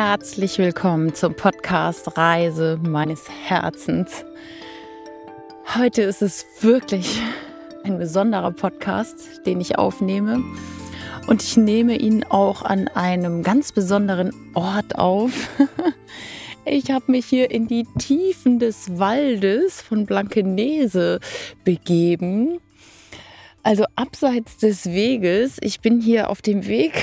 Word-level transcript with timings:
herzlich 0.00 0.58
willkommen 0.58 1.12
zum 1.12 1.34
Podcast 1.34 2.16
Reise 2.16 2.78
meines 2.80 3.28
Herzens. 3.28 4.24
Heute 5.74 6.02
ist 6.02 6.22
es 6.22 6.46
wirklich 6.60 7.20
ein 7.82 7.98
besonderer 7.98 8.52
Podcast, 8.52 9.44
den 9.44 9.60
ich 9.60 9.76
aufnehme. 9.76 10.40
Und 11.26 11.42
ich 11.42 11.56
nehme 11.56 11.96
ihn 11.96 12.22
auch 12.22 12.62
an 12.62 12.86
einem 12.86 13.42
ganz 13.42 13.72
besonderen 13.72 14.32
Ort 14.54 14.96
auf. 14.96 15.32
Ich 16.64 16.90
habe 16.90 17.10
mich 17.10 17.24
hier 17.24 17.50
in 17.50 17.66
die 17.66 17.86
Tiefen 17.98 18.58
des 18.58 18.98
Waldes 18.98 19.80
von 19.80 20.04
Blankenese 20.04 21.18
begeben. 21.64 22.60
Also 23.62 23.84
abseits 23.96 24.58
des 24.58 24.84
Weges. 24.84 25.56
Ich 25.62 25.80
bin 25.80 25.98
hier 25.98 26.28
auf 26.28 26.42
dem 26.42 26.66
Weg 26.66 27.02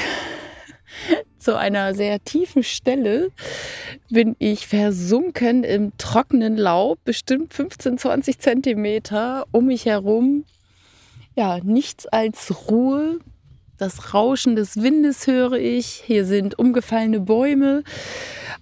zu 1.45 1.55
einer 1.55 1.93
sehr 1.93 2.23
tiefen 2.23 2.63
Stelle 2.63 3.29
bin 4.09 4.35
ich 4.39 4.65
versunken 4.65 5.63
im 5.63 5.95
trockenen 5.99 6.57
Laub, 6.57 6.97
bestimmt 7.05 7.53
15, 7.53 7.99
20 7.99 8.39
Zentimeter 8.39 9.45
um 9.51 9.67
mich 9.67 9.85
herum. 9.85 10.43
Ja, 11.35 11.59
nichts 11.63 12.07
als 12.07 12.67
Ruhe. 12.71 13.19
Das 13.77 14.15
Rauschen 14.15 14.55
des 14.55 14.81
Windes 14.81 15.27
höre 15.27 15.53
ich. 15.53 16.01
Hier 16.03 16.25
sind 16.25 16.57
umgefallene 16.57 17.19
Bäume. 17.19 17.83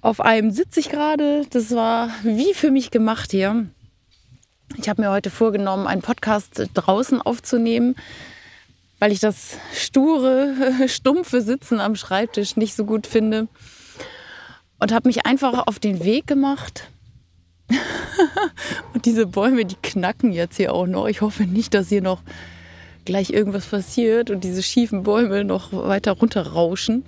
Auf 0.01 0.19
einem 0.19 0.51
sitze 0.51 0.81
ich 0.81 0.89
gerade. 0.89 1.45
Das 1.51 1.73
war 1.73 2.09
wie 2.23 2.53
für 2.53 2.69
mich 2.69 2.91
gemacht 2.91 3.31
hier. 3.31 3.65
Ich 4.75 4.89
habe 4.89 5.03
mir 5.03 5.09
heute 5.09 5.29
vorgenommen, 5.29 5.87
einen 5.87 6.01
Podcast 6.01 6.67
draußen 6.73 7.21
aufzunehmen 7.21 7.95
weil 9.03 9.11
ich 9.11 9.19
das 9.19 9.57
sture, 9.75 10.55
stumpfe 10.87 11.41
Sitzen 11.41 11.81
am 11.81 11.97
Schreibtisch 11.97 12.55
nicht 12.55 12.73
so 12.73 12.85
gut 12.85 13.05
finde. 13.05 13.49
Und 14.79 14.93
habe 14.93 15.09
mich 15.09 15.25
einfach 15.25 15.67
auf 15.67 15.77
den 15.77 16.05
Weg 16.05 16.25
gemacht. 16.25 16.89
und 18.93 19.05
diese 19.05 19.27
Bäume, 19.27 19.65
die 19.65 19.75
knacken 19.75 20.31
jetzt 20.31 20.55
hier 20.55 20.73
auch 20.73 20.87
noch. 20.87 21.07
Ich 21.07 21.19
hoffe 21.19 21.43
nicht, 21.43 21.73
dass 21.73 21.89
hier 21.89 22.01
noch 22.01 22.21
gleich 23.03 23.31
irgendwas 23.31 23.65
passiert 23.65 24.29
und 24.29 24.45
diese 24.45 24.63
schiefen 24.63 25.03
Bäume 25.03 25.43
noch 25.43 25.73
weiter 25.73 26.13
runterrauschen. 26.13 27.03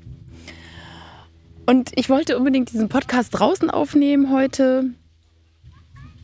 Und 1.65 1.91
ich 1.95 2.09
wollte 2.09 2.37
unbedingt 2.37 2.73
diesen 2.73 2.89
Podcast 2.89 3.39
draußen 3.39 3.69
aufnehmen 3.69 4.33
heute 4.33 4.87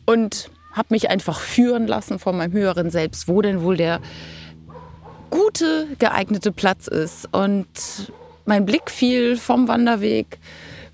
und 0.04 0.50
habe 0.72 0.88
mich 0.90 1.08
einfach 1.08 1.40
führen 1.40 1.86
lassen 1.86 2.18
von 2.18 2.36
meinem 2.36 2.52
höheren 2.52 2.90
Selbst, 2.90 3.26
wo 3.26 3.40
denn 3.40 3.62
wohl 3.62 3.78
der 3.78 4.02
gute, 5.32 5.88
geeignete 5.98 6.52
Platz 6.52 6.86
ist. 6.86 7.28
Und 7.32 7.66
mein 8.44 8.64
Blick 8.64 8.90
fiel 8.90 9.36
vom 9.36 9.66
Wanderweg 9.66 10.38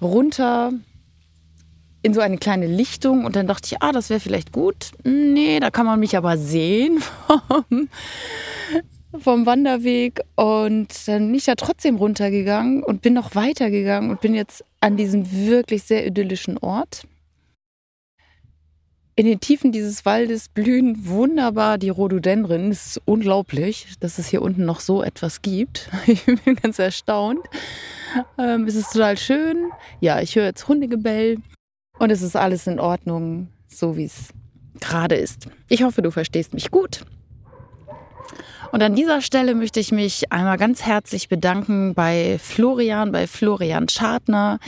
runter 0.00 0.72
in 2.02 2.14
so 2.14 2.20
eine 2.20 2.38
kleine 2.38 2.66
Lichtung 2.66 3.24
und 3.24 3.36
dann 3.36 3.48
dachte 3.48 3.68
ich, 3.70 3.82
ah, 3.82 3.92
das 3.92 4.08
wäre 4.08 4.20
vielleicht 4.20 4.52
gut. 4.52 4.92
Nee, 5.04 5.60
da 5.60 5.70
kann 5.70 5.84
man 5.84 5.98
mich 6.00 6.16
aber 6.16 6.38
sehen 6.38 7.00
vom, 7.68 7.88
vom 9.20 9.46
Wanderweg. 9.46 10.20
Und 10.36 11.08
dann 11.08 11.26
bin 11.26 11.34
ich 11.34 11.44
da 11.44 11.56
trotzdem 11.56 11.96
runtergegangen 11.96 12.82
und 12.82 13.02
bin 13.02 13.14
noch 13.14 13.34
weitergegangen 13.34 14.10
und 14.10 14.20
bin 14.20 14.34
jetzt 14.34 14.64
an 14.80 14.96
diesem 14.96 15.30
wirklich 15.48 15.82
sehr 15.82 16.06
idyllischen 16.06 16.56
Ort. 16.58 17.02
In 19.18 19.26
den 19.26 19.40
Tiefen 19.40 19.72
dieses 19.72 20.04
Waldes 20.04 20.48
blühen 20.48 21.08
wunderbar 21.08 21.76
die 21.76 21.88
Rhododendren. 21.88 22.70
Es 22.70 22.86
ist 22.86 23.02
unglaublich, 23.04 23.88
dass 23.98 24.20
es 24.20 24.28
hier 24.28 24.42
unten 24.42 24.64
noch 24.64 24.78
so 24.78 25.02
etwas 25.02 25.42
gibt. 25.42 25.90
Ich 26.06 26.24
bin 26.24 26.54
ganz 26.54 26.78
erstaunt. 26.78 27.40
Ähm, 28.38 28.66
es 28.68 28.76
ist 28.76 28.92
total 28.92 29.18
schön. 29.18 29.72
Ja, 29.98 30.20
ich 30.20 30.36
höre 30.36 30.44
jetzt 30.44 30.68
Hundegebell 30.68 31.38
und 31.98 32.10
es 32.10 32.22
ist 32.22 32.36
alles 32.36 32.68
in 32.68 32.78
Ordnung, 32.78 33.48
so 33.66 33.96
wie 33.96 34.04
es 34.04 34.28
gerade 34.78 35.16
ist. 35.16 35.48
Ich 35.66 35.82
hoffe, 35.82 36.00
du 36.00 36.12
verstehst 36.12 36.54
mich 36.54 36.70
gut. 36.70 37.00
Und 38.70 38.82
an 38.82 38.94
dieser 38.94 39.22
Stelle 39.22 39.54
möchte 39.54 39.80
ich 39.80 39.92
mich 39.92 40.30
einmal 40.30 40.58
ganz 40.58 40.82
herzlich 40.82 41.28
bedanken 41.28 41.94
bei 41.94 42.38
Florian, 42.38 43.12
bei 43.12 43.26
Florian 43.26 43.88
Schadner. 43.88 44.58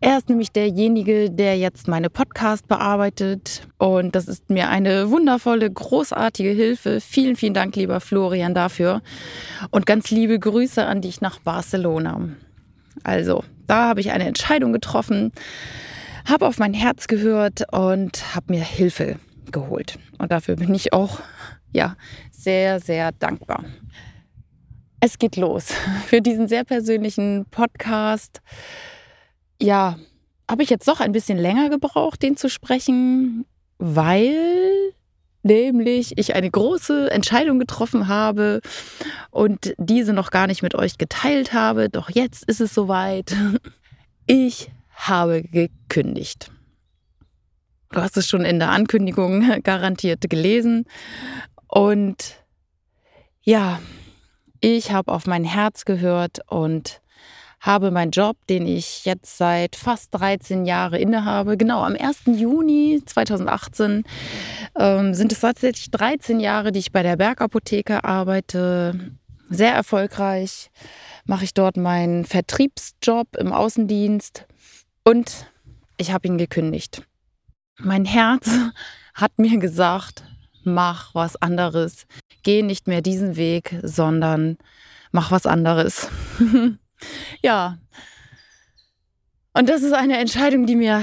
Er 0.00 0.18
ist 0.18 0.28
nämlich 0.28 0.50
derjenige, 0.50 1.30
der 1.30 1.56
jetzt 1.56 1.86
meine 1.86 2.10
Podcast 2.10 2.66
bearbeitet. 2.66 3.68
Und 3.78 4.16
das 4.16 4.26
ist 4.26 4.50
mir 4.50 4.68
eine 4.68 5.10
wundervolle, 5.10 5.70
großartige 5.70 6.50
Hilfe. 6.50 7.00
Vielen, 7.00 7.36
vielen 7.36 7.54
Dank, 7.54 7.76
lieber 7.76 8.00
Florian, 8.00 8.54
dafür. 8.54 9.02
Und 9.70 9.86
ganz 9.86 10.10
liebe 10.10 10.38
Grüße 10.38 10.84
an 10.84 11.00
dich 11.00 11.20
nach 11.20 11.38
Barcelona. 11.38 12.28
Also, 13.04 13.44
da 13.68 13.88
habe 13.88 14.00
ich 14.00 14.10
eine 14.10 14.26
Entscheidung 14.26 14.72
getroffen, 14.72 15.30
habe 16.28 16.46
auf 16.46 16.58
mein 16.58 16.74
Herz 16.74 17.06
gehört 17.06 17.72
und 17.72 18.34
habe 18.34 18.52
mir 18.54 18.64
Hilfe 18.64 19.16
geholt. 19.52 19.96
Und 20.18 20.32
dafür 20.32 20.56
bin 20.56 20.74
ich 20.74 20.92
auch 20.92 21.20
ja, 21.72 21.96
sehr, 22.38 22.80
sehr 22.80 23.12
dankbar. 23.12 23.64
Es 25.00 25.18
geht 25.18 25.36
los 25.36 25.72
für 26.06 26.20
diesen 26.20 26.48
sehr 26.48 26.64
persönlichen 26.64 27.46
Podcast. 27.50 28.40
Ja, 29.60 29.98
habe 30.48 30.62
ich 30.62 30.70
jetzt 30.70 30.88
doch 30.88 31.00
ein 31.00 31.12
bisschen 31.12 31.38
länger 31.38 31.68
gebraucht, 31.68 32.22
den 32.22 32.36
zu 32.36 32.48
sprechen, 32.48 33.44
weil 33.78 34.34
nämlich 35.42 36.16
ich 36.16 36.34
eine 36.34 36.50
große 36.50 37.10
Entscheidung 37.10 37.58
getroffen 37.58 38.08
habe 38.08 38.60
und 39.30 39.74
diese 39.78 40.12
noch 40.12 40.30
gar 40.30 40.46
nicht 40.46 40.62
mit 40.62 40.74
euch 40.74 40.98
geteilt 40.98 41.52
habe. 41.52 41.88
Doch 41.88 42.10
jetzt 42.10 42.44
ist 42.48 42.60
es 42.60 42.74
soweit. 42.74 43.34
Ich 44.30 44.70
habe 44.90 45.42
gekündigt. 45.42 46.50
Du 47.92 48.02
hast 48.02 48.18
es 48.18 48.28
schon 48.28 48.44
in 48.44 48.58
der 48.58 48.68
Ankündigung 48.68 49.62
garantiert 49.62 50.28
gelesen. 50.28 50.84
Und 51.68 52.36
ja, 53.42 53.80
ich 54.60 54.90
habe 54.90 55.12
auf 55.12 55.26
mein 55.26 55.44
Herz 55.44 55.84
gehört 55.84 56.40
und 56.48 57.00
habe 57.60 57.90
meinen 57.90 58.10
Job, 58.10 58.36
den 58.48 58.66
ich 58.66 59.04
jetzt 59.04 59.36
seit 59.36 59.76
fast 59.76 60.14
13 60.14 60.64
Jahren 60.64 61.00
innehabe, 61.00 61.56
genau 61.56 61.82
am 61.82 61.96
1. 61.96 62.22
Juni 62.26 63.02
2018 63.04 64.04
ähm, 64.76 65.14
sind 65.14 65.32
es 65.32 65.40
tatsächlich 65.40 65.90
13 65.90 66.40
Jahre, 66.40 66.72
die 66.72 66.78
ich 66.78 66.92
bei 66.92 67.02
der 67.02 67.16
Bergapotheke 67.16 68.04
arbeite. 68.04 69.12
Sehr 69.50 69.72
erfolgreich 69.72 70.70
mache 71.24 71.44
ich 71.44 71.54
dort 71.54 71.76
meinen 71.76 72.24
Vertriebsjob 72.24 73.36
im 73.36 73.52
Außendienst 73.52 74.46
und 75.04 75.46
ich 75.96 76.12
habe 76.12 76.28
ihn 76.28 76.38
gekündigt. 76.38 77.02
Mein 77.78 78.04
Herz 78.04 78.50
hat 79.14 79.38
mir 79.38 79.58
gesagt, 79.58 80.22
mach 80.74 81.14
was 81.14 81.36
anderes. 81.36 82.06
Geh 82.42 82.62
nicht 82.62 82.86
mehr 82.86 83.02
diesen 83.02 83.36
Weg, 83.36 83.78
sondern 83.82 84.58
mach 85.12 85.30
was 85.30 85.46
anderes. 85.46 86.08
ja. 87.42 87.78
Und 89.54 89.68
das 89.68 89.82
ist 89.82 89.92
eine 89.92 90.18
Entscheidung, 90.18 90.66
die 90.66 90.76
mir 90.76 91.02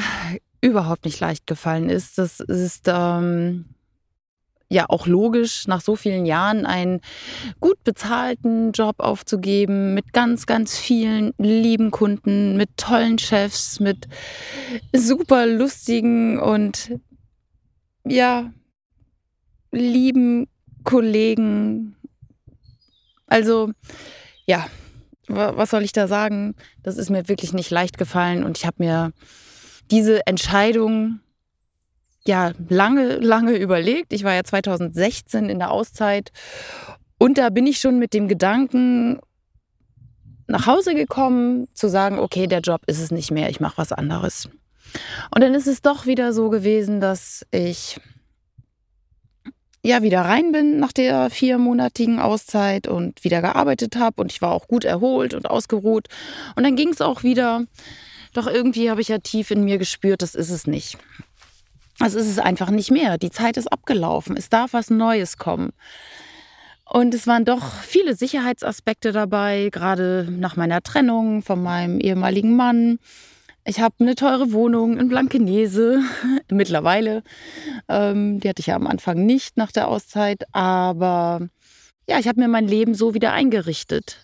überhaupt 0.61 1.05
nicht 1.05 1.19
leicht 1.19 1.47
gefallen 1.47 1.89
ist. 1.89 2.17
Das 2.17 2.39
ist 2.39 2.85
ähm, 2.87 3.65
ja 4.69 4.85
auch 4.89 5.07
logisch, 5.07 5.67
nach 5.67 5.81
so 5.81 5.95
vielen 5.95 6.25
Jahren 6.25 6.65
einen 6.65 7.01
gut 7.59 7.83
bezahlten 7.83 8.71
Job 8.71 8.95
aufzugeben, 8.99 9.93
mit 9.93 10.13
ganz, 10.13 10.45
ganz 10.45 10.77
vielen 10.77 11.33
lieben 11.37 11.91
Kunden, 11.91 12.57
mit 12.57 12.69
tollen 12.77 13.19
Chefs, 13.19 13.79
mit 13.79 14.07
super 14.93 15.45
lustigen 15.45 16.39
und 16.39 16.91
ja, 18.07 18.51
lieben 19.75 20.47
Kollegen. 20.83 21.95
Also 23.27 23.71
ja, 24.45 24.67
was 25.27 25.71
soll 25.71 25.83
ich 25.83 25.91
da 25.91 26.07
sagen? 26.07 26.55
Das 26.83 26.97
ist 26.97 27.09
mir 27.09 27.27
wirklich 27.27 27.53
nicht 27.53 27.71
leicht 27.71 27.97
gefallen 27.97 28.43
und 28.43 28.57
ich 28.57 28.65
habe 28.65 28.77
mir 28.79 29.11
diese 29.91 30.25
Entscheidung 30.27 31.19
ja 32.27 32.53
lange, 32.69 33.17
lange 33.17 33.55
überlegt. 33.55 34.13
Ich 34.13 34.23
war 34.23 34.33
ja 34.33 34.43
2016 34.43 35.49
in 35.49 35.59
der 35.59 35.71
Auszeit 35.71 36.31
und 37.17 37.37
da 37.37 37.49
bin 37.49 37.67
ich 37.67 37.79
schon 37.79 37.99
mit 37.99 38.13
dem 38.13 38.27
Gedanken 38.27 39.19
nach 40.47 40.67
Hause 40.67 40.93
gekommen, 40.93 41.67
zu 41.73 41.89
sagen, 41.89 42.19
okay, 42.19 42.47
der 42.47 42.59
Job 42.59 42.81
ist 42.85 42.99
es 42.99 43.11
nicht 43.11 43.31
mehr, 43.31 43.49
ich 43.49 43.59
mache 43.59 43.77
was 43.77 43.91
anderes. 43.91 44.47
Und 45.33 45.43
dann 45.43 45.55
ist 45.55 45.67
es 45.67 45.81
doch 45.81 46.05
wieder 46.05 46.33
so 46.33 46.49
gewesen, 46.49 47.01
dass 47.01 47.45
ich 47.51 47.99
ja 49.85 50.01
wieder 50.01 50.21
rein 50.21 50.51
bin 50.51 50.79
nach 50.79 50.91
der 50.91 51.29
viermonatigen 51.29 52.19
Auszeit 52.19 52.87
und 52.87 53.23
wieder 53.23 53.41
gearbeitet 53.41 53.95
habe 53.95 54.21
und 54.21 54.31
ich 54.31 54.41
war 54.41 54.51
auch 54.51 54.67
gut 54.67 54.83
erholt 54.83 55.33
und 55.33 55.49
ausgeruht. 55.49 56.07
Und 56.55 56.63
dann 56.63 56.75
ging 56.75 56.89
es 56.89 57.01
auch 57.01 57.23
wieder. 57.23 57.65
Doch 58.33 58.47
irgendwie 58.47 58.89
habe 58.89 59.01
ich 59.01 59.07
ja 59.07 59.19
tief 59.19 59.51
in 59.51 59.63
mir 59.63 59.77
gespürt, 59.77 60.21
das 60.21 60.35
ist 60.35 60.49
es 60.49 60.67
nicht. 60.67 60.97
Das 61.99 62.13
ist 62.13 62.27
es 62.27 62.39
einfach 62.39 62.71
nicht 62.71 62.91
mehr. 62.91 63.17
Die 63.17 63.31
Zeit 63.31 63.55
ist 63.55 63.71
abgelaufen. 63.71 64.35
Es 64.35 64.49
darf 64.49 64.73
was 64.73 64.89
Neues 64.89 65.37
kommen. 65.37 65.71
Und 66.83 67.13
es 67.13 67.25
waren 67.25 67.45
doch 67.45 67.81
viele 67.81 68.15
Sicherheitsaspekte 68.15 69.11
dabei, 69.11 69.69
gerade 69.71 70.27
nach 70.29 70.55
meiner 70.55 70.81
Trennung 70.81 71.41
von 71.41 71.63
meinem 71.63 71.99
ehemaligen 71.99 72.55
Mann 72.55 72.99
Ich 73.67 73.79
habe 73.79 73.95
eine 73.99 74.13
teure 74.13 74.51
Wohnung 74.51 74.99
in 74.99 75.09
Blankenese 75.09 76.03
mittlerweile. 76.51 77.23
Ähm, 77.89 78.39
die 78.39 78.47
hatte 78.47 78.59
ich 78.59 78.67
ja 78.67 78.75
am 78.75 78.85
Anfang 78.85 79.25
nicht 79.25 79.57
nach 79.57 79.71
der 79.71 79.87
Auszeit, 79.87 80.43
aber 80.51 81.49
ja, 82.07 82.19
ich 82.19 82.27
habe 82.27 82.39
mir 82.39 82.47
mein 82.47 82.67
Leben 82.67 82.93
so 82.93 83.15
wieder 83.15 83.33
eingerichtet. 83.33 84.19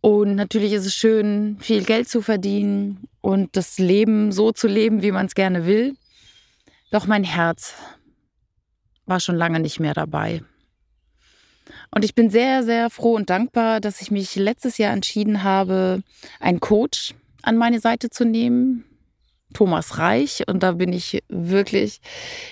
Und 0.00 0.36
natürlich 0.36 0.72
ist 0.72 0.86
es 0.86 0.94
schön, 0.94 1.58
viel 1.58 1.82
Geld 1.82 2.08
zu 2.08 2.22
verdienen 2.22 3.08
und 3.22 3.56
das 3.56 3.76
Leben 3.76 4.30
so 4.30 4.52
zu 4.52 4.68
leben, 4.68 5.02
wie 5.02 5.10
man 5.10 5.26
es 5.26 5.34
gerne 5.34 5.66
will. 5.66 5.96
Doch 6.92 7.08
mein 7.08 7.24
Herz 7.24 7.74
war 9.04 9.18
schon 9.18 9.34
lange 9.34 9.58
nicht 9.58 9.80
mehr 9.80 9.94
dabei. 9.94 10.44
Und 11.90 12.04
ich 12.04 12.14
bin 12.14 12.30
sehr, 12.30 12.62
sehr 12.62 12.88
froh 12.88 13.14
und 13.16 13.30
dankbar, 13.30 13.80
dass 13.80 14.00
ich 14.00 14.12
mich 14.12 14.36
letztes 14.36 14.78
Jahr 14.78 14.92
entschieden 14.92 15.42
habe, 15.42 16.04
einen 16.38 16.60
Coach 16.60 17.16
an 17.46 17.56
meine 17.56 17.80
Seite 17.80 18.10
zu 18.10 18.24
nehmen, 18.24 18.84
Thomas 19.54 19.98
Reich. 19.98 20.42
Und 20.48 20.62
da 20.62 20.72
bin 20.72 20.92
ich 20.92 21.22
wirklich, 21.28 22.00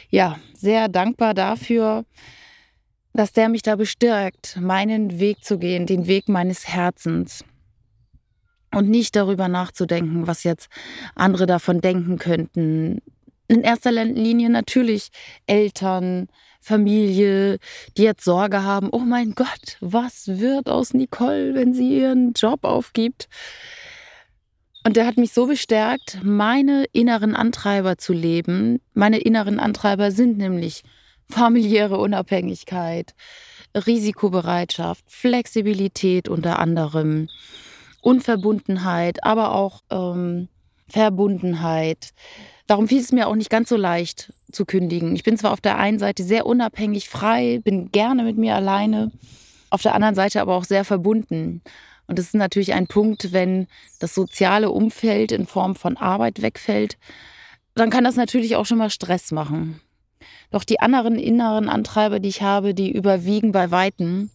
ja, 0.08 0.38
sehr 0.54 0.88
dankbar 0.88 1.34
dafür, 1.34 2.04
dass 3.12 3.32
der 3.32 3.48
mich 3.48 3.62
da 3.62 3.76
bestärkt, 3.76 4.56
meinen 4.60 5.18
Weg 5.18 5.44
zu 5.44 5.58
gehen, 5.58 5.86
den 5.86 6.06
Weg 6.06 6.28
meines 6.28 6.68
Herzens. 6.68 7.44
Und 8.72 8.88
nicht 8.88 9.14
darüber 9.14 9.48
nachzudenken, 9.48 10.26
was 10.26 10.42
jetzt 10.42 10.68
andere 11.14 11.46
davon 11.46 11.80
denken 11.80 12.18
könnten. 12.18 13.02
In 13.46 13.62
erster 13.62 13.92
Linie 13.92 14.50
natürlich 14.50 15.10
Eltern, 15.46 16.28
Familie, 16.60 17.58
die 17.96 18.02
jetzt 18.02 18.24
Sorge 18.24 18.62
haben, 18.62 18.88
oh 18.90 19.00
mein 19.00 19.34
Gott, 19.34 19.76
was 19.80 20.26
wird 20.26 20.68
aus 20.68 20.94
Nicole, 20.94 21.54
wenn 21.54 21.74
sie 21.74 21.98
ihren 22.00 22.32
Job 22.32 22.64
aufgibt? 22.64 23.28
Und 24.86 24.96
der 24.96 25.06
hat 25.06 25.16
mich 25.16 25.32
so 25.32 25.46
bestärkt, 25.46 26.18
meine 26.22 26.84
inneren 26.92 27.34
Antreiber 27.34 27.96
zu 27.96 28.12
leben. 28.12 28.80
Meine 28.92 29.18
inneren 29.18 29.58
Antreiber 29.58 30.10
sind 30.10 30.36
nämlich 30.36 30.82
familiäre 31.30 31.96
Unabhängigkeit, 31.96 33.14
Risikobereitschaft, 33.74 35.04
Flexibilität 35.08 36.28
unter 36.28 36.58
anderem, 36.58 37.28
Unverbundenheit, 38.02 39.24
aber 39.24 39.54
auch 39.54 39.80
ähm, 39.90 40.48
Verbundenheit. 40.86 42.10
Darum 42.66 42.86
fiel 42.86 43.00
es 43.00 43.10
mir 43.10 43.28
auch 43.28 43.36
nicht 43.36 43.50
ganz 43.50 43.70
so 43.70 43.76
leicht 43.76 44.34
zu 44.52 44.66
kündigen. 44.66 45.14
Ich 45.14 45.22
bin 45.22 45.38
zwar 45.38 45.52
auf 45.52 45.62
der 45.62 45.78
einen 45.78 45.98
Seite 45.98 46.22
sehr 46.24 46.44
unabhängig, 46.44 47.08
frei, 47.08 47.60
bin 47.64 47.90
gerne 47.90 48.22
mit 48.22 48.36
mir 48.36 48.54
alleine, 48.54 49.10
auf 49.70 49.80
der 49.80 49.94
anderen 49.94 50.14
Seite 50.14 50.42
aber 50.42 50.54
auch 50.54 50.64
sehr 50.64 50.84
verbunden. 50.84 51.62
Und 52.06 52.18
das 52.18 52.26
ist 52.26 52.34
natürlich 52.34 52.74
ein 52.74 52.86
Punkt, 52.86 53.32
wenn 53.32 53.66
das 53.98 54.14
soziale 54.14 54.70
Umfeld 54.70 55.32
in 55.32 55.46
Form 55.46 55.74
von 55.74 55.96
Arbeit 55.96 56.42
wegfällt, 56.42 56.98
dann 57.74 57.90
kann 57.90 58.04
das 58.04 58.16
natürlich 58.16 58.56
auch 58.56 58.66
schon 58.66 58.78
mal 58.78 58.90
Stress 58.90 59.32
machen. 59.32 59.80
Doch 60.50 60.64
die 60.64 60.80
anderen 60.80 61.18
inneren 61.18 61.68
Antreiber, 61.68 62.20
die 62.20 62.28
ich 62.28 62.42
habe, 62.42 62.74
die 62.74 62.92
überwiegen 62.92 63.52
bei 63.52 63.70
Weitem. 63.70 64.30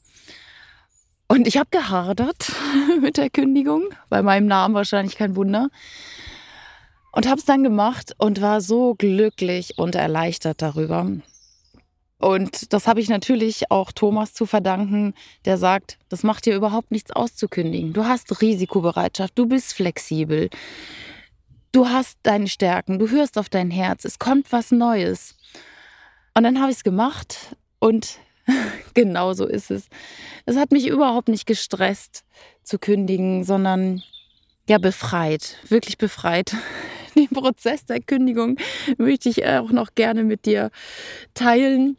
Und 1.27 1.47
ich 1.47 1.57
habe 1.57 1.69
gehadert 1.71 2.51
mit 3.01 3.17
der 3.17 3.29
Kündigung, 3.29 3.83
bei 4.09 4.21
meinem 4.21 4.47
Namen 4.47 4.75
wahrscheinlich 4.75 5.15
kein 5.15 5.35
Wunder. 5.35 5.69
Und 7.11 7.27
habe 7.27 7.39
es 7.39 7.45
dann 7.45 7.63
gemacht 7.63 8.13
und 8.17 8.41
war 8.41 8.61
so 8.61 8.95
glücklich 8.95 9.77
und 9.77 9.95
erleichtert 9.95 10.61
darüber. 10.61 11.07
Und 12.19 12.73
das 12.73 12.85
habe 12.85 12.99
ich 12.99 13.07
natürlich 13.07 13.71
auch 13.71 13.93
Thomas 13.93 14.33
zu 14.33 14.45
verdanken, 14.45 15.13
der 15.45 15.57
sagt, 15.57 15.97
das 16.09 16.23
macht 16.23 16.45
dir 16.45 16.53
überhaupt 16.53 16.91
nichts 16.91 17.11
auszukündigen. 17.11 17.93
Du 17.93 18.05
hast 18.05 18.41
Risikobereitschaft, 18.41 19.39
du 19.39 19.45
bist 19.45 19.73
flexibel, 19.73 20.49
du 21.71 21.87
hast 21.87 22.19
deine 22.23 22.49
Stärken, 22.49 22.99
du 22.99 23.09
hörst 23.09 23.37
auf 23.37 23.47
dein 23.47 23.71
Herz, 23.71 24.03
es 24.03 24.19
kommt 24.19 24.51
was 24.51 24.71
Neues. 24.71 25.37
Und 26.33 26.43
dann 26.43 26.59
habe 26.59 26.71
ich 26.71 26.77
es 26.77 26.83
gemacht 26.83 27.55
und 27.79 28.19
genau 28.93 29.31
so 29.31 29.47
ist 29.47 29.71
es. 29.71 29.87
Es 30.45 30.57
hat 30.57 30.73
mich 30.73 30.87
überhaupt 30.87 31.29
nicht 31.29 31.45
gestresst 31.45 32.25
zu 32.63 32.79
kündigen, 32.79 33.45
sondern 33.45 34.03
ja 34.67 34.77
befreit, 34.77 35.55
wirklich 35.69 35.97
befreit. 35.97 36.53
Den 37.15 37.29
Prozess 37.29 37.85
der 37.85 38.01
Kündigung 38.01 38.57
möchte 38.97 39.29
ich 39.29 39.45
auch 39.45 39.71
noch 39.71 39.95
gerne 39.95 40.23
mit 40.23 40.45
dir 40.45 40.69
teilen, 41.33 41.97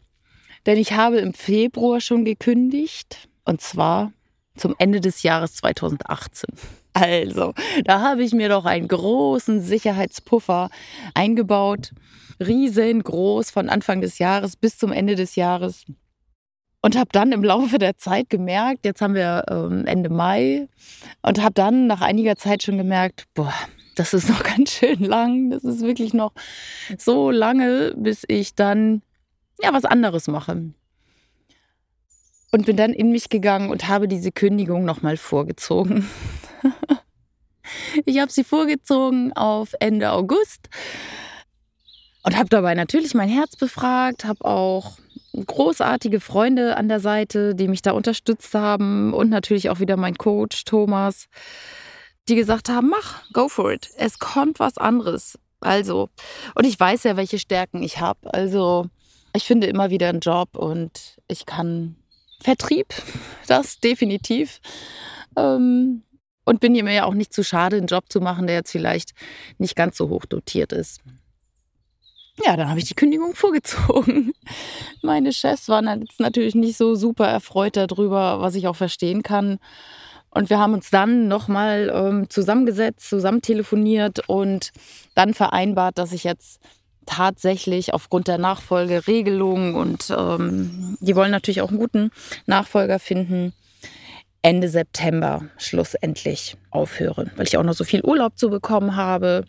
denn 0.65 0.77
ich 0.77 0.93
habe 0.93 1.17
im 1.17 1.33
Februar 1.33 2.01
schon 2.01 2.25
gekündigt 2.25 3.29
und 3.45 3.61
zwar 3.61 4.11
zum 4.55 4.75
Ende 4.77 5.01
des 5.01 5.23
Jahres 5.23 5.55
2018. 5.55 6.49
Also, 6.93 7.53
da 7.85 8.01
habe 8.01 8.23
ich 8.23 8.33
mir 8.33 8.49
doch 8.49 8.65
einen 8.65 8.87
großen 8.87 9.61
Sicherheitspuffer 9.61 10.69
eingebaut 11.13 11.91
riesengroß 12.41 13.51
von 13.51 13.69
Anfang 13.69 14.01
des 14.01 14.19
Jahres 14.19 14.55
bis 14.55 14.77
zum 14.77 14.91
Ende 14.91 15.15
des 15.15 15.35
Jahres. 15.35 15.85
Und 16.83 16.97
habe 16.97 17.09
dann 17.11 17.31
im 17.31 17.43
Laufe 17.43 17.77
der 17.77 17.97
Zeit 17.97 18.29
gemerkt, 18.29 18.85
jetzt 18.85 19.01
haben 19.01 19.13
wir 19.13 19.45
ähm, 19.51 19.85
Ende 19.85 20.09
Mai, 20.09 20.67
und 21.21 21.41
habe 21.41 21.53
dann 21.53 21.85
nach 21.85 22.01
einiger 22.01 22.35
Zeit 22.37 22.63
schon 22.63 22.77
gemerkt, 22.77 23.25
boah, 23.35 23.53
das 23.95 24.15
ist 24.15 24.29
noch 24.29 24.41
ganz 24.55 24.71
schön 24.71 24.99
lang. 24.99 25.51
Das 25.51 25.63
ist 25.63 25.81
wirklich 25.81 26.15
noch 26.15 26.33
so 26.97 27.29
lange, 27.29 27.93
bis 27.95 28.23
ich 28.27 28.55
dann 28.55 29.03
ja 29.63 29.73
was 29.73 29.85
anderes 29.85 30.27
mache. 30.27 30.73
Und 32.51 32.65
bin 32.65 32.75
dann 32.75 32.91
in 32.93 33.11
mich 33.11 33.29
gegangen 33.29 33.69
und 33.69 33.87
habe 33.87 34.07
diese 34.07 34.31
Kündigung 34.31 34.83
nochmal 34.83 35.17
vorgezogen. 35.17 36.09
ich 38.05 38.19
habe 38.19 38.31
sie 38.31 38.43
vorgezogen 38.43 39.31
auf 39.33 39.73
Ende 39.79 40.11
August 40.11 40.69
und 42.23 42.37
habe 42.37 42.49
dabei 42.49 42.75
natürlich 42.75 43.13
mein 43.13 43.29
Herz 43.29 43.55
befragt, 43.55 44.25
habe 44.25 44.43
auch 44.45 44.97
großartige 45.33 46.19
Freunde 46.19 46.77
an 46.77 46.89
der 46.89 46.99
Seite, 46.99 47.55
die 47.55 47.67
mich 47.67 47.81
da 47.81 47.91
unterstützt 47.91 48.53
haben 48.53 49.13
und 49.13 49.29
natürlich 49.29 49.69
auch 49.69 49.79
wieder 49.79 49.97
mein 49.97 50.17
Coach 50.17 50.65
Thomas, 50.65 51.27
die 52.27 52.35
gesagt 52.35 52.69
haben, 52.69 52.89
mach, 52.89 53.23
go 53.31 53.47
for 53.47 53.71
it. 53.71 53.89
Es 53.97 54.19
kommt 54.19 54.59
was 54.59 54.77
anderes. 54.77 55.39
Also, 55.61 56.09
und 56.55 56.65
ich 56.65 56.79
weiß 56.79 57.03
ja, 57.03 57.17
welche 57.17 57.39
Stärken 57.39 57.83
ich 57.83 57.99
habe. 57.99 58.33
Also, 58.33 58.87
ich 59.33 59.43
finde 59.43 59.67
immer 59.67 59.89
wieder 59.89 60.09
einen 60.09 60.19
Job 60.19 60.57
und 60.57 61.17
ich 61.27 61.45
kann 61.45 61.95
Vertrieb, 62.41 62.87
das 63.47 63.79
definitiv. 63.79 64.59
Ähm, 65.37 66.03
und 66.43 66.59
bin 66.59 66.73
mir 66.73 66.91
ja 66.91 67.05
auch 67.05 67.13
nicht 67.13 67.33
zu 67.33 67.43
schade, 67.43 67.77
einen 67.77 67.87
Job 67.87 68.05
zu 68.09 68.19
machen, 68.19 68.47
der 68.47 68.55
jetzt 68.57 68.71
vielleicht 68.71 69.11
nicht 69.57 69.75
ganz 69.75 69.95
so 69.95 70.09
hoch 70.09 70.25
dotiert 70.25 70.73
ist. 70.73 71.01
Ja, 72.43 72.57
dann 72.57 72.69
habe 72.69 72.79
ich 72.79 72.85
die 72.85 72.95
Kündigung 72.95 73.35
vorgezogen. 73.35 74.33
Meine 75.01 75.33
Chefs 75.33 75.69
waren 75.69 76.01
jetzt 76.01 76.19
natürlich 76.19 76.55
nicht 76.55 76.77
so 76.77 76.95
super 76.95 77.27
erfreut 77.27 77.77
darüber, 77.77 78.41
was 78.41 78.55
ich 78.55 78.67
auch 78.67 78.75
verstehen 78.75 79.23
kann. 79.23 79.59
Und 80.33 80.49
wir 80.49 80.59
haben 80.59 80.73
uns 80.73 80.89
dann 80.89 81.27
nochmal 81.27 81.91
ähm, 81.93 82.29
zusammengesetzt, 82.29 83.09
zusammen 83.09 83.41
telefoniert 83.41 84.27
und 84.27 84.71
dann 85.13 85.33
vereinbart, 85.33 85.97
dass 85.97 86.13
ich 86.13 86.23
jetzt 86.23 86.61
tatsächlich 87.11 87.93
aufgrund 87.93 88.27
der 88.29 88.37
Nachfolgeregelung 88.37 89.75
und 89.75 90.13
ähm, 90.17 90.97
die 91.01 91.15
wollen 91.15 91.31
natürlich 91.31 91.61
auch 91.61 91.69
einen 91.69 91.79
guten 91.79 92.11
Nachfolger 92.45 92.99
finden, 92.99 93.53
Ende 94.41 94.69
September 94.69 95.43
schlussendlich 95.57 96.55
aufhöre, 96.71 97.29
weil 97.35 97.47
ich 97.47 97.57
auch 97.57 97.63
noch 97.63 97.73
so 97.73 97.83
viel 97.83 98.01
Urlaub 98.03 98.37
zu 98.37 98.49
bekommen 98.49 98.95
habe. 98.95 99.43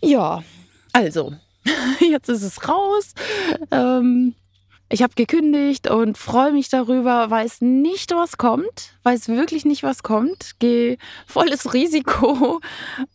Ja, 0.00 0.44
also 0.92 1.34
jetzt 2.00 2.28
ist 2.28 2.42
es 2.42 2.68
raus. 2.68 3.14
Ähm, 3.72 4.34
ich 4.88 5.02
habe 5.02 5.14
gekündigt 5.14 5.90
und 5.90 6.18
freue 6.18 6.52
mich 6.52 6.68
darüber, 6.68 7.30
weiß 7.30 7.62
nicht, 7.62 8.12
was 8.12 8.38
kommt, 8.38 8.94
weiß 9.02 9.28
wirklich 9.28 9.64
nicht, 9.64 9.82
was 9.82 10.02
kommt, 10.04 10.58
gehe 10.60 10.98
volles 11.26 11.74
Risiko 11.74 12.60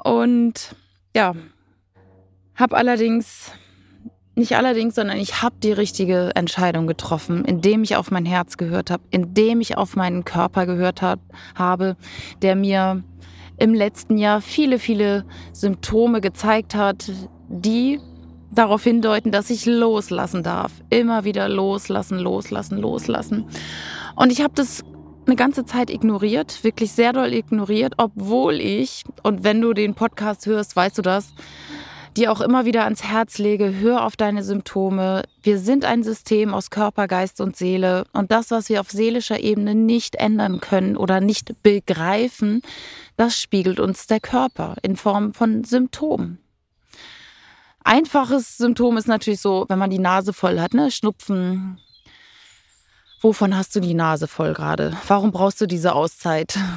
und 0.04 0.76
ja, 1.16 1.34
habe 2.56 2.78
allerdings, 2.78 3.52
nicht 4.36 4.56
allerdings, 4.56 4.96
sondern 4.96 5.18
ich 5.18 5.42
habe 5.42 5.56
die 5.62 5.72
richtige 5.72 6.32
Entscheidung 6.36 6.88
getroffen, 6.88 7.46
indem 7.46 7.84
ich 7.84 7.96
auf 7.96 8.12
mein 8.12 8.26
Herz 8.26 8.58
gehört 8.58 8.92
habe, 8.92 9.04
indem 9.12 9.62
ich 9.62 9.78
auf 9.78 9.96
meinen 9.96 10.26
Körper 10.26 10.66
gehört 10.66 11.02
hab, 11.02 11.20
habe, 11.56 11.96
der 12.42 12.56
mir 12.56 13.04
im 13.58 13.74
letzten 13.74 14.18
Jahr 14.18 14.42
viele, 14.42 14.80
viele 14.80 15.26
Symptome 15.54 16.22
gezeigt 16.22 16.76
hat, 16.76 17.12
die 17.48 18.00
darauf 18.52 18.84
hindeuten, 18.84 19.32
dass 19.32 19.50
ich 19.50 19.66
loslassen 19.66 20.44
darf. 20.44 20.72
Immer 20.90 21.24
wieder 21.24 21.50
loslassen, 21.50 22.20
loslassen, 22.20 22.78
loslassen. 22.78 23.46
Und 24.16 24.32
ich 24.32 24.42
habe 24.42 24.54
das 24.56 24.84
eine 25.26 25.36
ganze 25.36 25.66
Zeit 25.66 25.90
ignoriert, 25.90 26.64
wirklich 26.64 26.92
sehr 26.92 27.14
doll 27.14 27.34
ignoriert, 27.34 27.94
obwohl 27.98 28.56
ich, 28.56 29.04
und 29.24 29.44
wenn 29.44 29.62
du 29.62 29.74
den 29.74 29.96
Podcast 29.96 30.46
hörst, 30.46 30.76
weißt 30.76 30.98
du 30.98 31.02
das, 31.02 31.34
dir 32.18 32.32
auch 32.32 32.42
immer 32.42 32.66
wieder 32.66 32.86
ans 32.86 33.04
Herz 33.04 33.38
lege, 33.38 33.76
hör 33.80 34.06
auf 34.06 34.16
deine 34.16 34.44
Symptome. 34.44 35.24
Wir 35.44 35.60
sind 35.60 35.86
ein 35.86 36.04
System 36.04 36.54
aus 36.54 36.70
Körper, 36.70 37.08
Geist 37.08 37.42
und 37.42 37.56
Seele. 37.56 38.06
Und 38.14 38.32
das, 38.32 38.52
was 38.52 38.70
wir 38.70 38.82
auf 38.82 38.90
seelischer 38.90 39.40
Ebene 39.40 39.76
nicht 39.76 40.16
ändern 40.16 40.60
können 40.62 40.98
oder 40.98 41.20
nicht 41.20 41.62
begreifen, 41.64 42.62
das 43.18 43.40
spiegelt 43.40 43.80
uns 43.80 44.08
der 44.08 44.20
Körper 44.20 44.76
in 44.82 44.96
Form 44.96 45.34
von 45.34 45.64
Symptomen. 45.64 46.40
Einfaches 47.84 48.58
Symptom 48.58 48.98
ist 48.98 49.08
natürlich 49.08 49.42
so, 49.42 49.66
wenn 49.70 49.78
man 49.78 49.92
die 49.92 50.00
Nase 50.00 50.34
voll 50.34 50.60
hat, 50.60 50.74
ne? 50.74 50.90
Schnupfen. 50.90 51.80
Wovon 53.22 53.56
hast 53.56 53.76
du 53.76 53.80
die 53.80 53.94
Nase 53.94 54.28
voll 54.28 54.54
gerade? 54.54 54.98
Warum 55.08 55.32
brauchst 55.32 55.62
du 55.62 55.68
diese 55.68 55.94
Auszeit? 55.94 56.58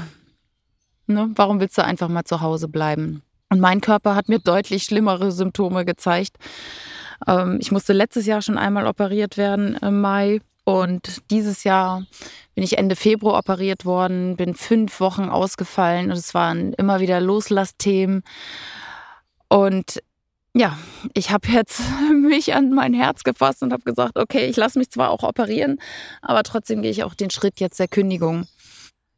Ne? 1.10 1.30
Warum 1.36 1.58
willst 1.58 1.78
du 1.78 1.82
einfach 1.82 2.08
mal 2.08 2.24
zu 2.24 2.42
Hause 2.42 2.68
bleiben? 2.68 3.22
Und 3.50 3.60
mein 3.60 3.80
Körper 3.80 4.14
hat 4.14 4.28
mir 4.28 4.38
deutlich 4.38 4.84
schlimmere 4.84 5.32
Symptome 5.32 5.84
gezeigt. 5.84 6.36
Ähm, 7.26 7.58
ich 7.60 7.72
musste 7.72 7.92
letztes 7.92 8.26
Jahr 8.26 8.42
schon 8.42 8.58
einmal 8.58 8.86
operiert 8.86 9.36
werden 9.36 9.76
im 9.76 10.00
Mai. 10.00 10.40
Und 10.64 11.22
dieses 11.30 11.64
Jahr 11.64 12.04
bin 12.54 12.62
ich 12.62 12.76
Ende 12.76 12.94
Februar 12.94 13.38
operiert 13.38 13.86
worden, 13.86 14.36
bin 14.36 14.54
fünf 14.54 15.00
Wochen 15.00 15.30
ausgefallen 15.30 16.10
und 16.10 16.18
es 16.18 16.34
waren 16.34 16.74
immer 16.74 17.00
wieder 17.00 17.20
Loslassthemen. 17.20 18.22
Und 19.48 20.02
ja, 20.54 20.78
ich 21.14 21.30
habe 21.30 21.48
jetzt 21.48 21.80
mich 22.12 22.54
an 22.54 22.74
mein 22.74 22.92
Herz 22.92 23.24
gefasst 23.24 23.62
und 23.62 23.72
habe 23.72 23.84
gesagt, 23.84 24.18
okay, 24.18 24.44
ich 24.46 24.56
lasse 24.56 24.78
mich 24.78 24.90
zwar 24.90 25.10
auch 25.10 25.22
operieren, 25.22 25.78
aber 26.20 26.42
trotzdem 26.42 26.82
gehe 26.82 26.90
ich 26.90 27.02
auch 27.02 27.14
den 27.14 27.30
Schritt 27.30 27.60
jetzt 27.60 27.80
der 27.80 27.88
Kündigung. 27.88 28.46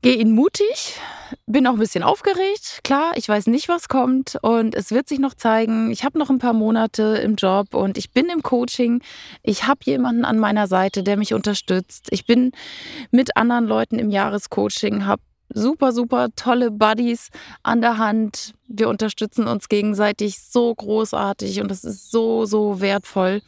Gehe 0.03 0.15
ihn 0.15 0.33
mutig, 0.33 0.99
bin 1.47 1.67
auch 1.67 1.75
ein 1.75 1.79
bisschen 1.79 2.03
aufgeregt. 2.03 2.81
Klar, 2.85 3.13
ich 3.17 3.29
weiß 3.29 3.49
nicht, 3.49 3.69
was 3.69 3.89
kommt 3.89 4.39
und 4.41 4.75
es 4.75 4.93
wird 4.93 5.07
sich 5.07 5.19
noch 5.19 5.35
zeigen. 5.35 5.91
Ich 5.91 6.05
habe 6.05 6.19
noch 6.19 6.31
ein 6.31 6.39
paar 6.39 6.55
Monate 6.55 7.21
im 7.23 7.35
Job 7.35 7.75
und 7.75 7.99
ich 7.99 8.11
bin 8.11 8.31
im 8.31 8.43
Coaching. 8.43 9.03
Ich 9.43 9.67
habe 9.67 9.81
jemanden 9.85 10.25
an 10.25 10.39
meiner 10.39 10.69
Seite, 10.69 11.03
der 11.03 11.19
mich 11.19 11.35
unterstützt. 11.35 12.09
Ich 12.13 12.25
bin 12.25 12.53
mit 13.11 13.37
anderen 13.37 13.67
Leuten 13.67 13.99
im 13.99 14.09
Jahrescoaching, 14.09 15.05
habe 15.05 15.21
super, 15.53 15.93
super 15.93 16.29
tolle 16.35 16.71
Buddies 16.71 17.29
an 17.63 17.83
der 17.83 17.99
Hand. 17.99 18.55
Wir 18.69 18.89
unterstützen 18.89 19.47
uns 19.47 19.69
gegenseitig 19.69 20.41
so 20.41 20.75
großartig 20.75 21.61
und 21.61 21.71
es 21.71 21.85
ist 21.85 22.11
so, 22.11 22.47
so 22.47 22.81
wertvoll, 22.81 23.43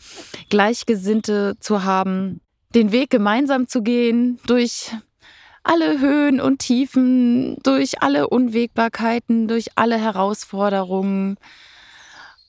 Gleichgesinnte 0.50 1.54
zu 1.60 1.84
haben, 1.84 2.42
den 2.74 2.92
Weg 2.92 3.08
gemeinsam 3.08 3.68
zu 3.68 3.82
gehen 3.82 4.38
durch 4.46 4.90
alle 5.62 6.00
Höhen 6.00 6.40
und 6.40 6.58
Tiefen, 6.58 7.56
durch 7.62 8.02
alle 8.02 8.28
Unwägbarkeiten, 8.28 9.48
durch 9.48 9.68
alle 9.76 9.98
Herausforderungen. 9.98 11.36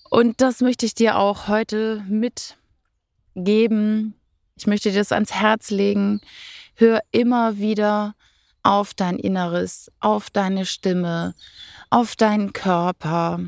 Und 0.10 0.41
das 0.41 0.62
möchte 0.62 0.86
ich 0.86 0.96
dir 0.96 1.17
auch 1.17 1.48
heute 1.48 2.03
mitgeben. 2.08 4.15
Ich 4.55 4.67
möchte 4.67 4.91
dir 4.91 5.00
das 5.00 5.12
ans 5.12 5.34
Herz 5.34 5.70
legen. 5.70 6.22
Hör 6.75 7.01
immer 7.12 7.58
wieder 7.58 8.15
auf 8.63 8.93
dein 8.93 9.17
Inneres, 9.17 9.91
auf 10.00 10.29
deine 10.29 10.65
Stimme, 10.65 11.36
auf 11.89 12.15
deinen 12.15 12.53
Körper. 12.53 13.39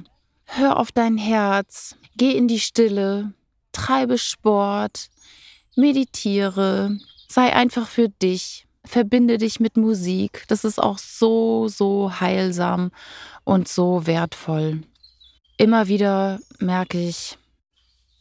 Hör 0.46 0.78
auf 0.78 0.92
dein 0.92 1.18
Herz. 1.18 1.96
Geh 2.18 2.32
in 2.32 2.48
die 2.48 2.60
Stille. 2.60 3.34
Treibe 3.72 4.18
Sport. 4.18 5.10
Meditiere. 5.76 6.98
Sei 7.28 7.54
einfach 7.54 7.88
für 7.88 8.10
dich 8.10 8.65
verbinde 8.86 9.38
dich 9.38 9.60
mit 9.60 9.78
Musik. 9.78 10.46
Das 10.48 10.64
ist 10.64 10.82
auch 10.82 10.98
so, 10.98 11.68
so 11.68 12.20
heilsam 12.20 12.92
und 13.44 13.68
so 13.68 14.06
wertvoll. 14.06 14.82
Immer 15.58 15.88
wieder 15.88 16.40
merke 16.60 17.00
ich, 17.00 17.38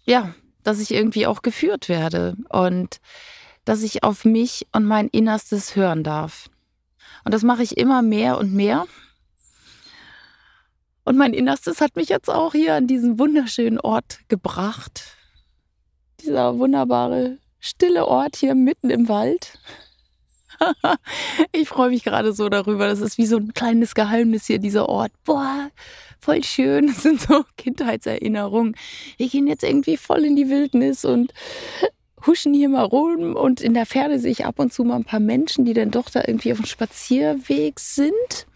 ja, 0.04 0.34
dass 0.62 0.80
ich 0.80 0.92
irgendwie 0.92 1.26
auch 1.26 1.42
geführt 1.42 1.88
werde 1.88 2.36
und 2.48 2.98
dass 3.64 3.82
ich 3.82 4.02
auf 4.02 4.24
mich 4.24 4.66
und 4.72 4.84
mein 4.84 5.08
Innerstes 5.08 5.76
hören 5.76 6.04
darf. 6.04 6.48
Und 7.24 7.32
das 7.32 7.42
mache 7.42 7.62
ich 7.62 7.78
immer 7.78 8.02
mehr 8.02 8.38
und 8.38 8.52
mehr. 8.52 8.86
Und 11.04 11.16
mein 11.16 11.34
Innerstes 11.34 11.80
hat 11.80 11.96
mich 11.96 12.08
jetzt 12.08 12.30
auch 12.30 12.52
hier 12.52 12.74
an 12.74 12.86
diesen 12.86 13.18
wunderschönen 13.18 13.78
Ort 13.78 14.20
gebracht. 14.28 15.04
Dieser 16.20 16.58
wunderbare, 16.58 17.38
stille 17.60 18.06
Ort 18.06 18.36
hier 18.36 18.54
mitten 18.54 18.90
im 18.90 19.08
Wald. 19.08 19.58
ich 21.52 21.68
freue 21.68 21.90
mich 21.90 22.04
gerade 22.04 22.32
so 22.32 22.48
darüber. 22.48 22.86
Das 22.86 23.00
ist 23.00 23.18
wie 23.18 23.26
so 23.26 23.36
ein 23.36 23.54
kleines 23.54 23.94
Geheimnis 23.94 24.46
hier, 24.46 24.58
dieser 24.58 24.88
Ort. 24.88 25.12
Boah, 25.24 25.70
voll 26.20 26.42
schön. 26.44 26.86
Das 26.94 27.02
sind 27.02 27.20
so 27.20 27.44
Kindheitserinnerungen. 27.56 28.76
Wir 29.16 29.28
gehen 29.28 29.46
jetzt 29.46 29.64
irgendwie 29.64 29.96
voll 29.96 30.24
in 30.24 30.36
die 30.36 30.48
Wildnis 30.48 31.04
und 31.04 31.32
huschen 32.26 32.54
hier 32.54 32.68
mal 32.68 32.84
rum. 32.84 33.36
Und 33.36 33.60
in 33.60 33.74
der 33.74 33.86
Ferne 33.86 34.18
sehe 34.18 34.32
ich 34.32 34.46
ab 34.46 34.58
und 34.58 34.72
zu 34.72 34.84
mal 34.84 34.96
ein 34.96 35.04
paar 35.04 35.20
Menschen, 35.20 35.64
die 35.64 35.74
dann 35.74 35.90
doch 35.90 36.10
da 36.10 36.22
irgendwie 36.26 36.52
auf 36.52 36.58
dem 36.58 36.66
Spazierweg 36.66 37.80
sind. 37.80 38.46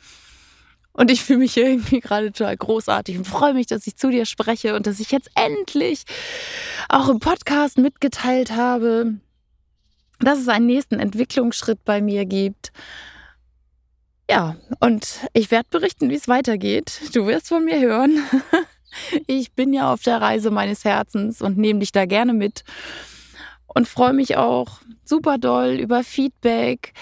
Und 0.93 1.12
ich 1.12 1.23
fühle 1.23 1.38
mich 1.38 1.55
hier 1.55 1.69
irgendwie 1.69 2.00
gerade 2.00 2.33
total 2.33 2.57
großartig 2.57 3.19
und 3.19 3.25
freue 3.25 3.55
mich, 3.55 3.69
dass 3.69 3.87
ich 3.87 3.97
zu 3.97 4.11
dir 4.11 4.26
spreche 4.26 4.75
und 4.75 4.87
dass 4.87 4.99
ich 4.99 5.12
jetzt 5.12 5.31
endlich 5.37 6.02
auch 6.88 7.09
im 7.09 7.21
Podcast 7.21 7.78
mitgeteilt 7.78 8.50
habe, 8.57 9.14
dass 10.20 10.38
es 10.38 10.48
einen 10.48 10.66
nächsten 10.66 10.98
Entwicklungsschritt 11.00 11.84
bei 11.84 12.00
mir 12.00 12.25
gibt. 12.25 12.72
Ja, 14.30 14.56
und 14.80 15.20
ich 15.32 15.50
werde 15.50 15.68
berichten, 15.70 16.10
wie 16.10 16.14
es 16.14 16.28
weitergeht. 16.28 17.00
Du 17.14 17.26
wirst 17.26 17.48
von 17.48 17.64
mir 17.64 17.80
hören. 17.80 18.22
Ich 19.26 19.52
bin 19.52 19.75
ja 19.75 19.92
auf 19.92 20.02
der 20.02 20.20
Reise 20.20 20.50
meines 20.50 20.82
Herzens 20.82 21.42
und 21.42 21.58
nehme 21.58 21.80
dich 21.80 21.92
da 21.92 22.06
gerne 22.06 22.32
mit 22.32 22.64
und 23.66 23.87
freue 23.87 24.14
mich 24.14 24.37
auch 24.37 24.80
super 25.04 25.37
doll 25.37 25.75
über 25.75 26.02
Feedback. 26.02 26.94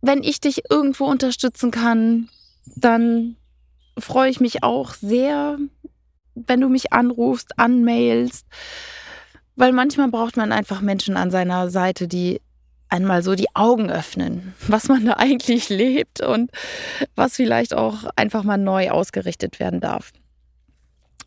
Wenn 0.00 0.24
ich 0.24 0.40
dich 0.40 0.68
irgendwo 0.68 1.04
unterstützen 1.04 1.70
kann, 1.70 2.28
dann 2.74 3.36
freue 3.96 4.28
ich 4.28 4.40
mich 4.40 4.62
auch 4.62 4.94
sehr, 4.94 5.58
wenn 6.34 6.60
du 6.60 6.68
mich 6.68 6.92
anrufst, 6.92 7.58
anmailst 7.58 8.44
weil 9.56 9.72
manchmal 9.72 10.08
braucht 10.08 10.36
man 10.36 10.52
einfach 10.52 10.80
Menschen 10.80 11.16
an 11.16 11.30
seiner 11.30 11.70
Seite, 11.70 12.06
die 12.06 12.40
einmal 12.88 13.22
so 13.22 13.34
die 13.34 13.54
Augen 13.54 13.90
öffnen, 13.90 14.54
was 14.68 14.88
man 14.88 15.04
da 15.04 15.14
eigentlich 15.14 15.68
lebt 15.70 16.20
und 16.20 16.50
was 17.14 17.36
vielleicht 17.36 17.74
auch 17.74 18.04
einfach 18.16 18.44
mal 18.44 18.58
neu 18.58 18.90
ausgerichtet 18.90 19.58
werden 19.58 19.80
darf. 19.80 20.12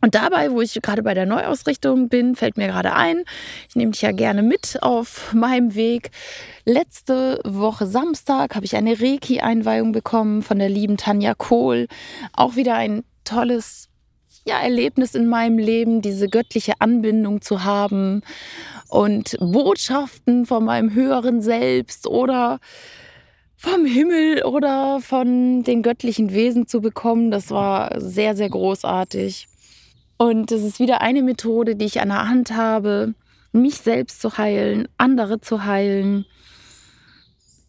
Und 0.02 0.14
dabei, 0.14 0.50
wo 0.50 0.62
ich 0.62 0.80
gerade 0.80 1.02
bei 1.02 1.12
der 1.12 1.26
Neuausrichtung 1.26 2.08
bin, 2.08 2.34
fällt 2.34 2.56
mir 2.56 2.68
gerade 2.68 2.94
ein, 2.94 3.24
ich 3.68 3.76
nehme 3.76 3.92
dich 3.92 4.00
ja 4.00 4.12
gerne 4.12 4.42
mit 4.42 4.78
auf 4.80 5.34
meinem 5.34 5.74
Weg. 5.74 6.10
Letzte 6.64 7.38
Woche 7.44 7.86
Samstag 7.86 8.54
habe 8.54 8.64
ich 8.64 8.76
eine 8.76 8.98
Reiki-Einweihung 8.98 9.92
bekommen 9.92 10.42
von 10.42 10.58
der 10.58 10.70
lieben 10.70 10.96
Tanja 10.96 11.34
Kohl. 11.34 11.86
Auch 12.32 12.56
wieder 12.56 12.76
ein 12.76 13.04
tolles 13.24 13.89
ja, 14.44 14.60
Erlebnis 14.60 15.14
in 15.14 15.26
meinem 15.26 15.58
Leben, 15.58 16.02
diese 16.02 16.28
göttliche 16.28 16.74
Anbindung 16.80 17.42
zu 17.42 17.64
haben 17.64 18.22
und 18.88 19.36
Botschaften 19.40 20.46
von 20.46 20.64
meinem 20.64 20.94
höheren 20.94 21.42
Selbst 21.42 22.06
oder 22.06 22.58
vom 23.56 23.84
Himmel 23.84 24.42
oder 24.44 25.00
von 25.00 25.62
den 25.62 25.82
göttlichen 25.82 26.32
Wesen 26.32 26.66
zu 26.66 26.80
bekommen. 26.80 27.30
Das 27.30 27.50
war 27.50 28.00
sehr, 28.00 28.34
sehr 28.34 28.48
großartig. 28.48 29.48
Und 30.16 30.50
es 30.52 30.62
ist 30.62 30.80
wieder 30.80 31.00
eine 31.00 31.22
Methode, 31.22 31.76
die 31.76 31.84
ich 31.84 32.00
an 32.00 32.08
der 32.08 32.28
Hand 32.28 32.56
habe, 32.56 33.14
mich 33.52 33.76
selbst 33.78 34.20
zu 34.20 34.38
heilen, 34.38 34.88
andere 34.98 35.40
zu 35.40 35.64
heilen, 35.64 36.24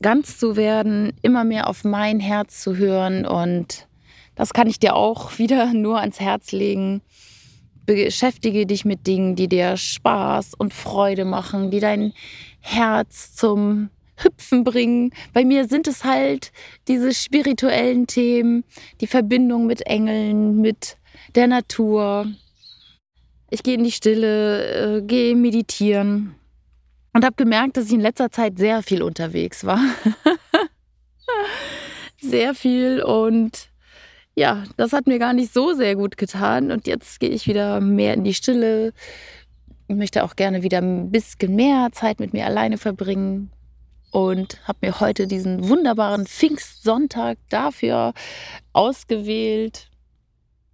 ganz 0.02 0.38
zu 0.38 0.56
werden, 0.56 1.14
immer 1.22 1.44
mehr 1.44 1.68
auf 1.68 1.84
mein 1.84 2.20
Herz 2.20 2.62
zu 2.62 2.76
hören 2.78 3.26
und 3.26 3.88
das 4.42 4.54
kann 4.54 4.66
ich 4.66 4.80
dir 4.80 4.96
auch 4.96 5.38
wieder 5.38 5.68
nur 5.74 6.00
ans 6.00 6.20
Herz 6.20 6.52
legen. 6.52 7.04
Beschäftige 7.86 8.66
dich 8.66 8.86
mit 8.86 9.06
Dingen, 9.06 9.36
die 9.36 9.48
dir 9.48 9.78
Spaß 9.78 10.56
und 10.58 10.74
Freude 10.74 11.26
machen, 11.26 11.70
die 11.70 11.80
dein 11.80 12.12
Herz 12.60 13.36
zum 13.36 13.92
Hüpfen 14.16 14.64
bringen. 14.64 15.14
Bei 15.32 15.46
mir 15.46 15.68
sind 15.68 15.88
es 15.88 16.04
halt 16.04 16.52
diese 16.88 17.14
spirituellen 17.14 18.08
Themen, 18.08 18.64
die 19.00 19.06
Verbindung 19.06 19.68
mit 19.68 19.86
Engeln, 19.86 20.60
mit 20.60 20.98
der 21.36 21.46
Natur. 21.46 22.26
Ich 23.52 23.62
gehe 23.62 23.76
in 23.76 23.84
die 23.84 23.92
Stille, 23.92 24.98
äh, 24.98 25.02
gehe 25.04 25.36
meditieren 25.36 26.34
und 27.14 27.24
habe 27.26 27.36
gemerkt, 27.36 27.78
dass 27.78 27.86
ich 27.86 27.94
in 27.94 28.02
letzter 28.02 28.32
Zeit 28.32 28.58
sehr 28.58 28.82
viel 28.82 29.04
unterwegs 29.04 29.66
war. 29.66 29.82
sehr 32.20 32.56
viel 32.56 33.04
und 33.04 33.71
ja, 34.36 34.64
das 34.78 34.94
hat 34.94 35.08
mir 35.08 35.20
gar 35.20 35.34
nicht 35.34 35.54
so 35.54 35.74
sehr 35.74 35.96
gut 35.96 36.18
getan. 36.18 36.72
Und 36.72 36.88
jetzt 36.88 37.20
gehe 37.20 37.30
ich 37.30 37.48
wieder 37.48 37.82
mehr 37.82 38.14
in 38.14 38.24
die 38.24 38.34
Stille. 38.34 38.94
Ich 39.88 39.96
möchte 39.96 40.24
auch 40.24 40.36
gerne 40.36 40.64
wieder 40.64 40.80
ein 40.80 41.12
bisschen 41.12 41.56
mehr 41.56 41.90
Zeit 41.92 42.20
mit 42.20 42.34
mir 42.34 42.46
alleine 42.46 42.78
verbringen. 42.78 43.52
Und 44.12 44.60
habe 44.68 44.80
mir 44.88 45.00
heute 45.00 45.28
diesen 45.28 45.70
wunderbaren 45.70 46.26
Pfingstsonntag 46.26 47.38
dafür 47.50 48.14
ausgewählt. 48.74 49.88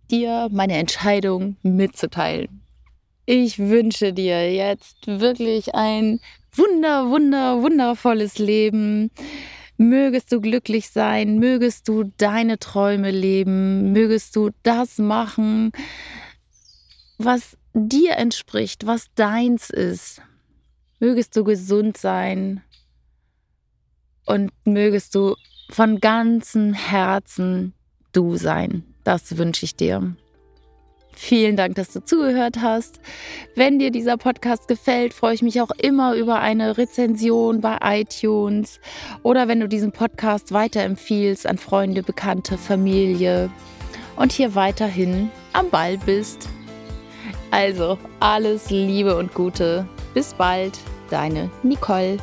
dir 0.10 0.48
meine 0.52 0.78
Entscheidung 0.78 1.58
mitzuteilen. 1.64 2.62
Ich 3.26 3.60
wünsche 3.60 4.14
dir 4.14 4.54
jetzt 4.54 5.06
wirklich 5.08 5.76
ein 5.76 6.22
wunder, 6.54 7.10
wunder, 7.10 7.62
wundervolles 7.62 8.38
Leben. 8.38 9.12
Mögest 9.77 10.31
du 10.31 10.41
glücklich 10.41 10.89
sein, 10.89 11.38
mögest 11.38 11.88
du 11.88 12.12
deine 12.17 12.57
Träume 12.57 13.12
leben, 13.12 13.91
mögest 13.91 14.36
du 14.36 14.50
das 14.63 14.98
machen, 14.98 15.72
was 17.19 17.57
dir 17.74 18.17
entspricht, 18.17 18.88
was 18.88 19.13
deins 19.13 19.69
ist. 19.69 20.22
Mögest 21.00 21.36
du 21.36 21.43
gesund 21.43 21.98
sein 21.98 22.63
und 24.25 24.51
mögest 24.65 25.13
du 25.13 25.36
von 25.69 26.00
ganzem 26.00 26.74
Herzen 26.74 27.74
du 28.13 28.36
sein. 28.36 28.84
Das 29.03 29.38
wünsche 29.38 29.65
ich 29.65 29.75
dir. 29.75 30.15
Vielen 31.19 31.55
Dank, 31.55 31.74
dass 31.74 31.91
du 31.91 32.03
zugehört 32.03 32.57
hast. 32.62 33.00
Wenn 33.55 33.79
dir 33.79 33.89
dieser 33.89 34.17
Podcast 34.17 34.67
gefällt, 34.67 35.15
freue 35.15 35.33
ich 35.33 35.41
mich 35.41 35.59
auch 35.62 35.71
immer 35.71 36.13
über 36.13 36.39
eine 36.39 36.77
Rezension 36.77 37.59
bei 37.59 37.79
iTunes 37.81 38.79
oder 39.24 39.47
wenn 39.47 39.59
du 39.59 39.67
diesen 39.67 39.91
Podcast 39.91 40.51
weiterempfiehlst 40.51 41.47
an 41.47 41.57
Freunde, 41.57 42.03
Bekannte, 42.03 42.59
Familie 42.59 43.50
und 44.15 44.31
hier 44.31 44.53
weiterhin 44.53 45.31
am 45.53 45.71
Ball 45.71 45.97
bist. 45.97 46.47
Also 47.50 47.97
alles 48.19 48.69
Liebe 48.69 49.17
und 49.17 49.33
Gute. 49.33 49.88
Bis 50.13 50.36
bald, 50.36 50.77
deine 51.09 51.50
Nicole. 51.63 52.17